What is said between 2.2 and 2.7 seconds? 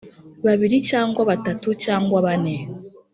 bane